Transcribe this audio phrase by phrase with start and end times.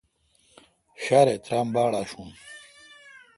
[1.01, 2.29] ݭارےترام باڑ آشوں۔